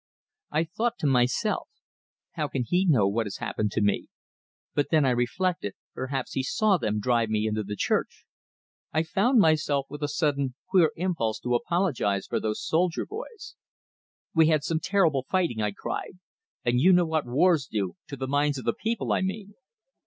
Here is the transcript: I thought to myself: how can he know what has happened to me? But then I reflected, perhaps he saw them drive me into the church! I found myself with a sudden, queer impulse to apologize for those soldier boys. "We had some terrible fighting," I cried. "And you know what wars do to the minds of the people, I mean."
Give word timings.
I 0.49 0.63
thought 0.63 0.97
to 1.01 1.05
myself: 1.05 1.69
how 2.31 2.47
can 2.47 2.63
he 2.67 2.87
know 2.87 3.07
what 3.07 3.27
has 3.27 3.37
happened 3.37 3.69
to 3.73 3.81
me? 3.83 4.07
But 4.73 4.87
then 4.89 5.05
I 5.05 5.11
reflected, 5.11 5.75
perhaps 5.93 6.31
he 6.31 6.41
saw 6.41 6.77
them 6.79 6.99
drive 6.99 7.29
me 7.29 7.45
into 7.45 7.61
the 7.61 7.75
church! 7.75 8.25
I 8.91 9.03
found 9.03 9.39
myself 9.39 9.85
with 9.91 10.01
a 10.01 10.07
sudden, 10.07 10.55
queer 10.67 10.91
impulse 10.95 11.39
to 11.41 11.53
apologize 11.53 12.25
for 12.25 12.39
those 12.39 12.65
soldier 12.65 13.05
boys. 13.05 13.53
"We 14.33 14.47
had 14.47 14.63
some 14.63 14.79
terrible 14.79 15.27
fighting," 15.29 15.61
I 15.61 15.71
cried. 15.71 16.17
"And 16.65 16.81
you 16.81 16.93
know 16.93 17.05
what 17.05 17.27
wars 17.27 17.67
do 17.71 17.95
to 18.07 18.15
the 18.17 18.27
minds 18.27 18.57
of 18.57 18.65
the 18.65 18.73
people, 18.73 19.13
I 19.13 19.21
mean." 19.21 19.53